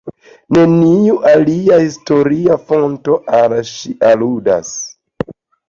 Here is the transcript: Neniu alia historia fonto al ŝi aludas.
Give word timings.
Neniu 0.55 1.17
alia 1.31 1.77
historia 1.83 2.57
fonto 2.71 3.19
al 3.43 3.57
ŝi 3.75 3.95
aludas. 4.11 4.77